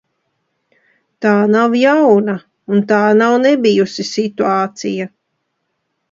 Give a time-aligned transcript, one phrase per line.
[1.25, 2.33] Tā nav jauna
[2.77, 5.07] un tā nav nebijusi situācija.